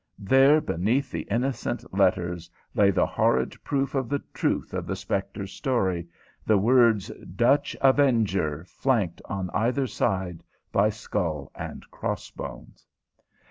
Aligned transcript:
there 0.17 0.59
beneath 0.59 1.11
the 1.11 1.27
innocent 1.29 1.85
letters 1.95 2.49
lay 2.73 2.89
the 2.89 3.05
horrid 3.05 3.55
proof 3.63 3.93
of 3.93 4.09
the 4.09 4.17
truth 4.33 4.73
of 4.73 4.87
the 4.87 4.95
spectre's 4.95 5.51
story, 5.53 6.07
the 6.43 6.57
words 6.57 7.11
Dutch 7.35 7.75
Avenger, 7.81 8.63
flanked 8.65 9.21
on 9.25 9.51
either 9.53 9.85
side 9.85 10.43
by 10.71 10.89
skull 10.89 11.51
and 11.53 11.85
cross 11.91 12.31
bones. 12.31 12.87